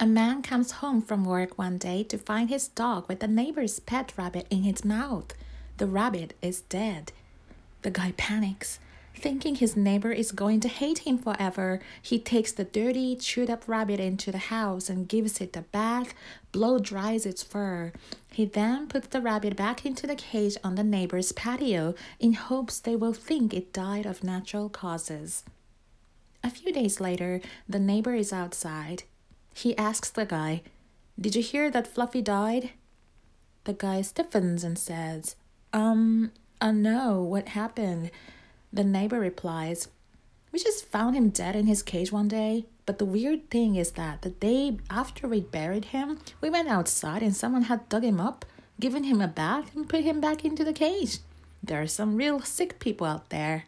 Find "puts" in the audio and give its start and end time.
18.88-19.06